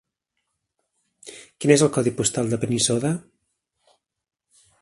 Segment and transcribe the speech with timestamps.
[1.35, 3.15] Quin és el codi postal de Benissoda?